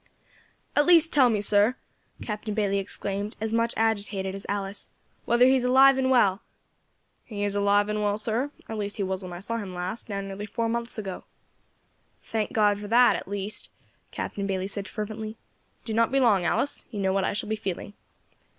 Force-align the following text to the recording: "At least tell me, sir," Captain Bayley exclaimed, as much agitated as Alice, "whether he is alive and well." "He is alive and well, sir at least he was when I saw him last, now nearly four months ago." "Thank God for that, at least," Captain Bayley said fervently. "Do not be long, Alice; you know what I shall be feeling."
"At 0.75 0.87
least 0.87 1.13
tell 1.13 1.29
me, 1.29 1.41
sir," 1.41 1.75
Captain 2.23 2.55
Bayley 2.55 2.79
exclaimed, 2.79 3.37
as 3.39 3.53
much 3.53 3.71
agitated 3.77 4.33
as 4.33 4.47
Alice, 4.49 4.89
"whether 5.25 5.45
he 5.45 5.55
is 5.55 5.63
alive 5.63 5.99
and 5.99 6.09
well." 6.09 6.41
"He 7.23 7.43
is 7.43 7.53
alive 7.55 7.87
and 7.87 8.01
well, 8.01 8.17
sir 8.17 8.49
at 8.67 8.79
least 8.79 8.97
he 8.97 9.03
was 9.03 9.21
when 9.21 9.31
I 9.31 9.39
saw 9.39 9.57
him 9.57 9.75
last, 9.75 10.09
now 10.09 10.19
nearly 10.19 10.47
four 10.47 10.67
months 10.67 10.97
ago." 10.97 11.25
"Thank 12.23 12.51
God 12.51 12.79
for 12.79 12.87
that, 12.87 13.15
at 13.15 13.27
least," 13.27 13.69
Captain 14.09 14.47
Bayley 14.47 14.65
said 14.67 14.87
fervently. 14.87 15.37
"Do 15.85 15.93
not 15.93 16.11
be 16.11 16.19
long, 16.19 16.45
Alice; 16.45 16.83
you 16.89 16.99
know 16.99 17.13
what 17.13 17.23
I 17.23 17.33
shall 17.33 17.47
be 17.49 17.55
feeling." 17.55 17.93